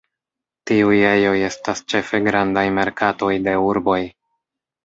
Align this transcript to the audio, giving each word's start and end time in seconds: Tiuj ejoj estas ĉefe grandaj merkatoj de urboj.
Tiuj 0.69 0.95
ejoj 1.09 1.33
estas 1.49 1.83
ĉefe 1.95 2.21
grandaj 2.31 2.65
merkatoj 2.79 3.33
de 3.49 3.55
urboj. 3.67 4.03